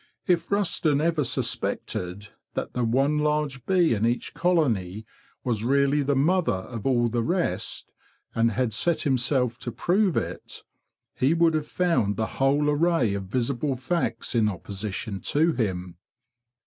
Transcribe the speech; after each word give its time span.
If 0.25 0.49
Rusden 0.49 0.99
ever 0.99 1.23
suspected 1.23 2.29
that 2.55 2.73
the 2.73 2.83
one 2.83 3.19
large 3.19 3.67
bee 3.67 3.93
in 3.93 4.03
each 4.03 4.33
colony 4.33 5.05
was 5.43 5.63
really 5.63 6.01
the 6.01 6.15
mother 6.15 6.51
of 6.55 6.87
all 6.87 7.07
the 7.07 7.21
rest, 7.21 7.91
and 8.33 8.53
had 8.53 8.73
set 8.73 9.03
himself 9.03 9.59
to 9.59 9.71
prove 9.71 10.17
it, 10.17 10.63
he 11.13 11.35
would 11.35 11.53
have 11.53 11.67
found 11.67 12.15
the 12.17 12.25
whole 12.41 12.67
array 12.67 13.13
of 13.13 13.25
visible 13.25 13.75
facts 13.75 14.33
in 14.33 14.49
opposition 14.49 15.19
to 15.21 15.51
him. 15.53 15.97